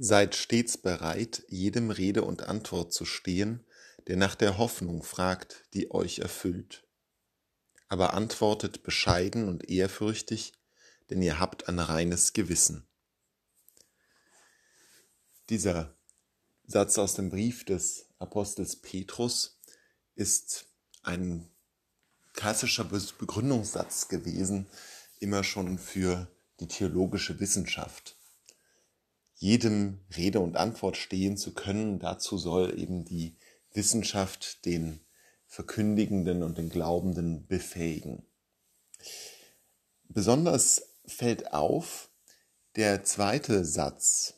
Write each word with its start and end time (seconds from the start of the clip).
Seid 0.00 0.36
stets 0.36 0.78
bereit, 0.78 1.42
jedem 1.48 1.90
Rede 1.90 2.22
und 2.22 2.44
Antwort 2.44 2.92
zu 2.92 3.04
stehen, 3.04 3.64
der 4.06 4.16
nach 4.16 4.36
der 4.36 4.56
Hoffnung 4.56 5.02
fragt, 5.02 5.64
die 5.74 5.90
euch 5.90 6.20
erfüllt. 6.20 6.86
Aber 7.88 8.14
antwortet 8.14 8.84
bescheiden 8.84 9.48
und 9.48 9.68
ehrfürchtig, 9.68 10.52
denn 11.10 11.20
ihr 11.20 11.40
habt 11.40 11.68
ein 11.68 11.80
reines 11.80 12.32
Gewissen. 12.32 12.86
Dieser 15.48 15.96
Satz 16.64 16.96
aus 16.96 17.14
dem 17.14 17.28
Brief 17.28 17.64
des 17.64 18.06
Apostels 18.20 18.76
Petrus 18.76 19.58
ist 20.14 20.66
ein 21.02 21.50
klassischer 22.34 22.84
Begründungssatz 22.84 24.06
gewesen, 24.06 24.68
immer 25.18 25.42
schon 25.42 25.76
für 25.76 26.30
die 26.60 26.68
theologische 26.68 27.40
Wissenschaft 27.40 28.17
jedem 29.38 30.00
Rede 30.16 30.40
und 30.40 30.56
Antwort 30.56 30.96
stehen 30.96 31.36
zu 31.36 31.54
können. 31.54 31.98
Dazu 31.98 32.36
soll 32.38 32.78
eben 32.78 33.04
die 33.04 33.36
Wissenschaft 33.72 34.64
den 34.64 35.00
Verkündigenden 35.46 36.42
und 36.42 36.58
den 36.58 36.68
Glaubenden 36.68 37.46
befähigen. 37.46 38.26
Besonders 40.08 40.82
fällt 41.06 41.52
auf 41.52 42.10
der 42.76 43.04
zweite 43.04 43.64
Satz, 43.64 44.34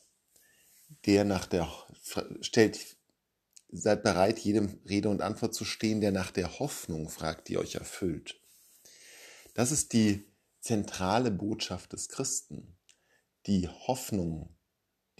der 1.05 1.25
nach 1.25 1.45
der 1.47 1.67
stellt 2.41 2.97
seid 3.73 4.03
bereit, 4.03 4.39
jedem 4.39 4.79
Rede 4.87 5.09
und 5.09 5.21
Antwort 5.21 5.55
zu 5.55 5.63
stehen, 5.65 6.01
der 6.01 6.11
nach 6.11 6.31
der 6.31 6.59
Hoffnung 6.59 7.09
fragt, 7.09 7.47
die 7.47 7.57
euch 7.57 7.75
erfüllt. 7.75 8.39
Das 9.53 9.71
ist 9.71 9.93
die 9.93 10.25
zentrale 10.59 11.31
Botschaft 11.31 11.93
des 11.93 12.09
Christen, 12.09 12.77
die 13.47 13.67
Hoffnung 13.67 14.55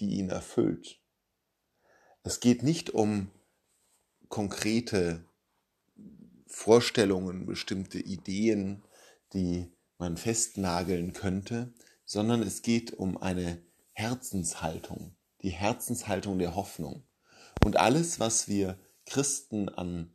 die 0.02 0.18
ihn 0.18 0.30
erfüllt. 0.30 1.00
Es 2.24 2.40
geht 2.40 2.64
nicht 2.64 2.90
um 2.90 3.32
konkrete 4.28 5.26
Vorstellungen, 6.48 7.46
bestimmte 7.46 8.00
Ideen, 8.00 8.84
die 9.34 9.72
man 9.98 10.18
festnageln 10.18 11.14
könnte, 11.14 11.74
sondern 12.06 12.42
es 12.42 12.62
geht 12.62 12.94
um 12.94 13.18
eine 13.18 13.62
Herzenshaltung, 13.94 15.16
die 15.44 15.50
Herzenshaltung 15.50 16.40
der 16.40 16.56
Hoffnung. 16.56 17.04
Und 17.64 17.78
alles, 17.78 18.20
was 18.20 18.48
wir 18.48 18.78
Christen 19.06 19.70
an 19.70 20.12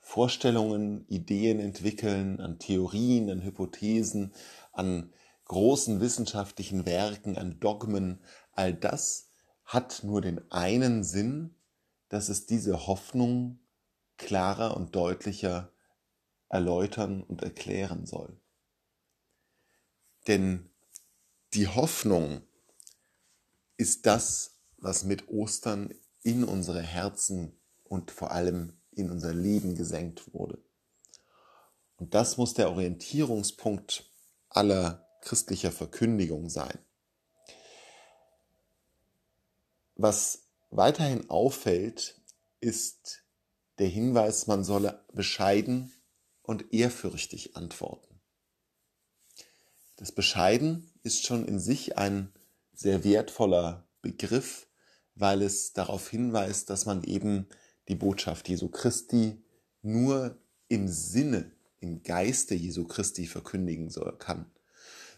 Vorstellungen, 0.00 1.06
Ideen 1.08 1.60
entwickeln, 1.60 2.40
an 2.40 2.58
Theorien, 2.58 3.30
an 3.30 3.42
Hypothesen, 3.42 4.32
an 4.72 5.12
großen 5.44 6.00
wissenschaftlichen 6.00 6.86
Werken, 6.86 7.36
an 7.36 7.60
Dogmen, 7.60 8.20
all 8.52 8.74
das 8.74 9.30
hat 9.64 10.02
nur 10.02 10.20
den 10.20 10.50
einen 10.50 11.04
Sinn, 11.04 11.54
dass 12.08 12.28
es 12.28 12.46
diese 12.46 12.86
Hoffnung 12.86 13.58
klarer 14.16 14.76
und 14.76 14.94
deutlicher 14.94 15.72
erläutern 16.48 17.22
und 17.22 17.42
erklären 17.42 18.06
soll. 18.06 18.38
Denn 20.26 20.70
die 21.54 21.68
Hoffnung 21.68 22.42
ist 23.76 24.06
das, 24.06 24.60
was 24.76 25.04
mit 25.04 25.28
Ostern 25.28 25.92
in 26.22 26.44
unsere 26.44 26.80
Herzen 26.80 27.58
und 27.84 28.10
vor 28.10 28.30
allem 28.30 28.78
in 28.92 29.10
unser 29.10 29.34
Leben 29.34 29.74
gesenkt 29.74 30.32
wurde. 30.32 30.62
Und 31.96 32.14
das 32.14 32.36
muss 32.36 32.54
der 32.54 32.70
Orientierungspunkt 32.70 34.10
aller 34.48 35.03
christlicher 35.24 35.72
Verkündigung 35.72 36.48
sein. 36.48 36.78
Was 39.96 40.44
weiterhin 40.70 41.30
auffällt, 41.30 42.20
ist 42.60 43.24
der 43.78 43.88
Hinweis, 43.88 44.46
man 44.46 44.64
solle 44.64 45.04
bescheiden 45.12 45.92
und 46.42 46.72
ehrfürchtig 46.72 47.56
antworten. 47.56 48.20
Das 49.96 50.12
Bescheiden 50.12 50.90
ist 51.02 51.24
schon 51.26 51.46
in 51.46 51.60
sich 51.60 51.98
ein 51.98 52.32
sehr 52.72 53.04
wertvoller 53.04 53.88
Begriff, 54.02 54.66
weil 55.14 55.42
es 55.42 55.72
darauf 55.72 56.10
hinweist, 56.10 56.70
dass 56.70 56.86
man 56.86 57.04
eben 57.04 57.48
die 57.88 57.94
Botschaft 57.94 58.48
Jesu 58.48 58.68
Christi 58.68 59.42
nur 59.82 60.38
im 60.68 60.88
Sinne, 60.88 61.52
im 61.78 62.02
Geiste 62.02 62.54
Jesu 62.54 62.84
Christi 62.84 63.26
verkündigen 63.26 63.90
soll, 63.90 64.16
kann. 64.18 64.50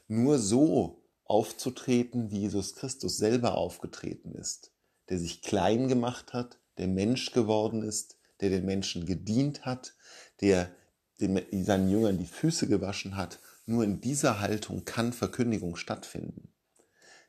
Nur 0.09 0.39
so 0.39 1.03
aufzutreten, 1.25 2.31
wie 2.31 2.41
Jesus 2.41 2.75
Christus 2.75 3.17
selber 3.17 3.57
aufgetreten 3.57 4.33
ist, 4.33 4.73
der 5.09 5.19
sich 5.19 5.43
klein 5.43 5.89
gemacht 5.89 6.33
hat, 6.33 6.61
der 6.79 6.89
Mensch 6.89 7.33
geworden 7.33 7.83
ist, 7.83 8.17
der 8.41 8.51
den 8.51 8.65
Menschen 8.65 9.07
gedient 9.07 9.65
hat, 9.65 9.95
der 10.41 10.71
seinen 11.19 11.91
Jüngern 11.91 12.19
die 12.19 12.27
Füße 12.27 12.69
gewaschen 12.69 13.17
hat. 13.17 13.41
Nur 13.65 13.83
in 13.83 14.01
dieser 14.01 14.41
Haltung 14.41 14.85
kann 14.85 15.13
Verkündigung 15.13 15.77
stattfinden. 15.77 16.53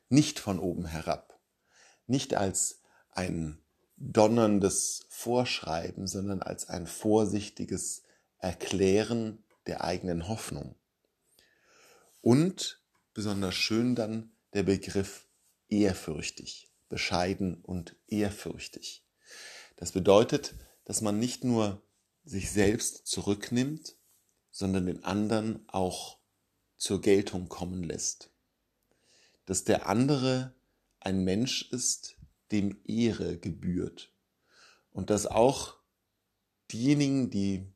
Nicht 0.08 0.38
von 0.38 0.58
oben 0.58 0.86
herab, 0.86 1.38
nicht 2.06 2.34
als 2.34 2.80
ein 3.10 3.58
donnerndes 3.96 5.06
Vorschreiben, 5.08 6.06
sondern 6.06 6.42
als 6.42 6.68
ein 6.68 6.86
vorsichtiges 6.86 8.04
Erklären 8.38 9.42
der 9.66 9.82
eigenen 9.82 10.28
Hoffnung. 10.28 10.76
Und 12.20 12.82
besonders 13.14 13.54
schön 13.54 13.94
dann 13.94 14.32
der 14.54 14.62
Begriff 14.62 15.26
ehrfürchtig, 15.68 16.70
bescheiden 16.88 17.62
und 17.62 17.96
ehrfürchtig. 18.06 19.04
Das 19.76 19.92
bedeutet, 19.92 20.54
dass 20.84 21.00
man 21.00 21.18
nicht 21.18 21.44
nur 21.44 21.82
sich 22.24 22.50
selbst 22.50 23.06
zurücknimmt, 23.06 23.96
sondern 24.50 24.86
den 24.86 25.04
anderen 25.04 25.68
auch 25.68 26.18
zur 26.76 27.00
Geltung 27.00 27.48
kommen 27.48 27.82
lässt. 27.82 28.30
Dass 29.46 29.64
der 29.64 29.86
andere 29.86 30.54
ein 31.00 31.24
Mensch 31.24 31.70
ist, 31.70 32.16
dem 32.50 32.80
Ehre 32.84 33.38
gebührt. 33.38 34.12
Und 34.90 35.10
dass 35.10 35.26
auch 35.26 35.76
diejenigen, 36.72 37.30
die 37.30 37.72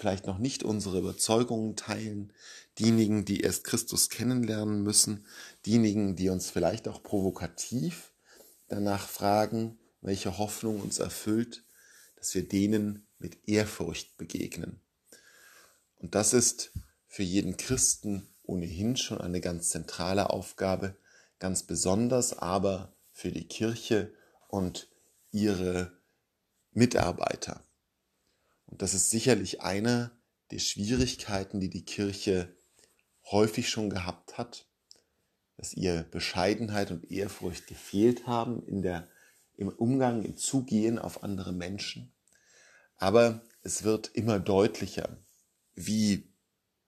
vielleicht 0.00 0.26
noch 0.26 0.38
nicht 0.38 0.62
unsere 0.62 0.98
Überzeugungen 0.98 1.76
teilen, 1.76 2.32
diejenigen, 2.78 3.26
die 3.26 3.40
erst 3.40 3.64
Christus 3.64 4.08
kennenlernen 4.08 4.82
müssen, 4.82 5.26
diejenigen, 5.66 6.16
die 6.16 6.30
uns 6.30 6.50
vielleicht 6.50 6.88
auch 6.88 7.02
provokativ 7.02 8.10
danach 8.68 9.06
fragen, 9.06 9.78
welche 10.00 10.38
Hoffnung 10.38 10.80
uns 10.80 11.00
erfüllt, 11.00 11.64
dass 12.16 12.34
wir 12.34 12.48
denen 12.48 13.06
mit 13.18 13.46
Ehrfurcht 13.46 14.16
begegnen. 14.16 14.80
Und 15.98 16.14
das 16.14 16.32
ist 16.32 16.72
für 17.06 17.22
jeden 17.22 17.58
Christen 17.58 18.26
ohnehin 18.42 18.96
schon 18.96 19.20
eine 19.20 19.42
ganz 19.42 19.68
zentrale 19.68 20.30
Aufgabe, 20.30 20.96
ganz 21.38 21.64
besonders 21.64 22.38
aber 22.38 22.94
für 23.12 23.32
die 23.32 23.46
Kirche 23.46 24.14
und 24.48 24.88
ihre 25.30 25.92
Mitarbeiter. 26.72 27.62
Und 28.70 28.82
das 28.82 28.94
ist 28.94 29.10
sicherlich 29.10 29.60
eine 29.60 30.12
der 30.50 30.58
Schwierigkeiten, 30.58 31.60
die 31.60 31.70
die 31.70 31.84
Kirche 31.84 32.54
häufig 33.30 33.68
schon 33.68 33.90
gehabt 33.90 34.38
hat, 34.38 34.66
dass 35.56 35.74
ihr 35.74 36.06
Bescheidenheit 36.10 36.90
und 36.90 37.10
Ehrfurcht 37.10 37.66
gefehlt 37.66 38.26
haben 38.26 38.62
in 38.66 38.82
der, 38.82 39.08
im 39.56 39.68
Umgang, 39.68 40.22
im 40.22 40.36
Zugehen 40.36 40.98
auf 40.98 41.22
andere 41.22 41.52
Menschen. 41.52 42.12
Aber 42.96 43.42
es 43.62 43.82
wird 43.82 44.10
immer 44.14 44.38
deutlicher, 44.40 45.18
wie 45.74 46.28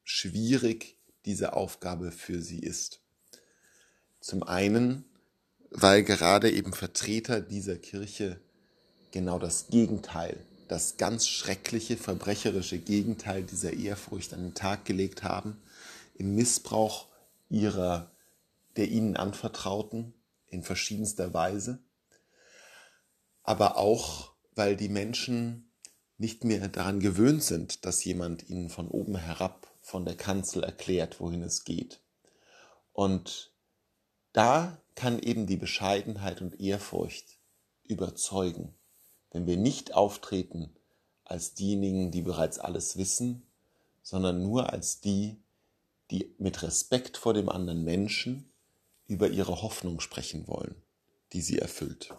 schwierig 0.04 0.98
diese 1.24 1.52
Aufgabe 1.52 2.12
für 2.12 2.40
sie 2.40 2.58
ist. 2.58 3.00
Zum 4.20 4.42
einen, 4.42 5.04
weil 5.70 6.02
gerade 6.02 6.50
eben 6.50 6.72
Vertreter 6.72 7.40
dieser 7.40 7.76
Kirche 7.76 8.40
genau 9.10 9.38
das 9.38 9.68
Gegenteil 9.68 10.44
das 10.72 10.96
ganz 10.96 11.28
schreckliche, 11.28 11.98
verbrecherische 11.98 12.78
Gegenteil 12.78 13.42
dieser 13.42 13.74
Ehrfurcht 13.74 14.32
an 14.32 14.40
den 14.40 14.54
Tag 14.54 14.86
gelegt 14.86 15.22
haben, 15.22 15.60
im 16.14 16.34
Missbrauch 16.34 17.08
ihrer, 17.50 18.10
der 18.76 18.88
ihnen 18.88 19.18
anvertrauten, 19.18 20.14
in 20.46 20.62
verschiedenster 20.62 21.34
Weise, 21.34 21.78
aber 23.42 23.76
auch, 23.76 24.32
weil 24.54 24.74
die 24.74 24.88
Menschen 24.88 25.70
nicht 26.16 26.42
mehr 26.42 26.68
daran 26.68 27.00
gewöhnt 27.00 27.42
sind, 27.42 27.84
dass 27.84 28.02
jemand 28.02 28.48
ihnen 28.48 28.70
von 28.70 28.88
oben 28.88 29.16
herab 29.16 29.70
von 29.82 30.06
der 30.06 30.16
Kanzel 30.16 30.64
erklärt, 30.64 31.20
wohin 31.20 31.42
es 31.42 31.64
geht. 31.64 32.00
Und 32.94 33.52
da 34.32 34.80
kann 34.94 35.18
eben 35.18 35.46
die 35.46 35.58
Bescheidenheit 35.58 36.40
und 36.40 36.60
Ehrfurcht 36.60 37.38
überzeugen 37.84 38.74
wenn 39.32 39.46
wir 39.46 39.56
nicht 39.56 39.94
auftreten 39.94 40.70
als 41.24 41.54
diejenigen, 41.54 42.10
die 42.10 42.22
bereits 42.22 42.58
alles 42.58 42.96
wissen, 42.96 43.42
sondern 44.02 44.42
nur 44.42 44.72
als 44.72 45.00
die, 45.00 45.42
die 46.10 46.34
mit 46.38 46.62
Respekt 46.62 47.16
vor 47.16 47.34
dem 47.34 47.48
anderen 47.48 47.84
Menschen 47.84 48.52
über 49.06 49.28
ihre 49.28 49.62
Hoffnung 49.62 50.00
sprechen 50.00 50.46
wollen, 50.46 50.74
die 51.32 51.40
sie 51.40 51.58
erfüllt. 51.58 52.14